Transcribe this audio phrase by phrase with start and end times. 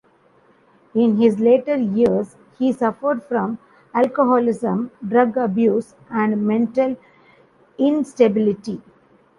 [0.95, 3.59] In his later years, he suffered from
[3.93, 6.97] alcoholism, drug abuse and mental
[7.77, 8.81] instability.